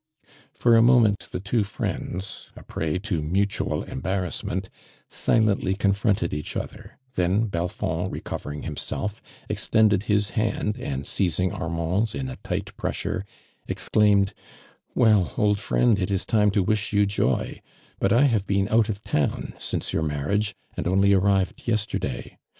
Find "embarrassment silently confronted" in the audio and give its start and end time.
3.83-6.33